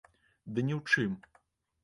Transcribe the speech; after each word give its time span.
Ды 0.55 0.63
не 0.69 0.75
ў 0.77 0.81
чым! 0.95 1.13